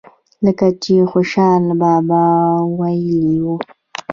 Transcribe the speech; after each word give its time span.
لکه 0.45 0.67
چې 0.83 0.93
خوشحال 1.11 1.63
بابا 1.81 2.23
وئيلي 2.77 3.37
وو۔ 3.43 3.55